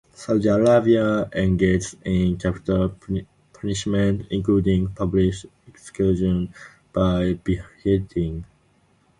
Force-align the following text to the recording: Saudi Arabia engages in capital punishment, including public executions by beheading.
Saudi 0.15 0.47
Arabia 0.47 1.29
engages 1.31 1.95
in 2.03 2.35
capital 2.35 2.89
punishment, 3.53 4.25
including 4.31 4.87
public 4.95 5.31
executions 5.67 6.49
by 6.91 7.33
beheading. 7.33 8.43